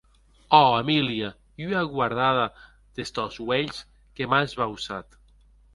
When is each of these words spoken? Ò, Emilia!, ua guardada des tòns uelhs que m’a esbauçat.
Ò, 0.61 0.63
Emilia!, 0.79 1.29
ua 1.73 1.81
guardada 1.93 2.45
des 3.01 3.15
tòns 3.19 3.39
uelhs 3.47 3.87
que 4.15 4.29
m’a 4.31 4.45
esbauçat. 4.49 5.23